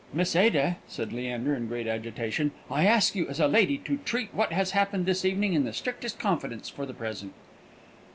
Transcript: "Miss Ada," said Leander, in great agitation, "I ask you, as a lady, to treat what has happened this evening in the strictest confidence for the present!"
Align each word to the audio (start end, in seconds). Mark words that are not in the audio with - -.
"Miss 0.11 0.35
Ada," 0.35 0.77
said 0.87 1.13
Leander, 1.13 1.53
in 1.53 1.67
great 1.67 1.85
agitation, 1.85 2.53
"I 2.71 2.87
ask 2.87 3.13
you, 3.13 3.27
as 3.29 3.39
a 3.39 3.47
lady, 3.47 3.77
to 3.85 3.97
treat 3.97 4.33
what 4.33 4.51
has 4.51 4.71
happened 4.71 5.05
this 5.05 5.23
evening 5.23 5.53
in 5.53 5.63
the 5.63 5.73
strictest 5.73 6.17
confidence 6.17 6.69
for 6.69 6.87
the 6.87 6.93
present!" 6.95 7.33